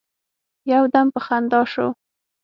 يو 0.73 0.83
دم 0.93 1.07
په 1.13 1.19
خندا 1.25 1.61
سو. 1.73 1.87